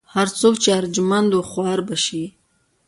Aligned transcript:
هر 0.13 0.27
څوک 0.39 0.55
چې 0.63 0.69
ارجمند 0.79 1.31
و 1.33 1.39
خوار 1.49 1.79
به 1.87 1.95
شي. 2.05 2.23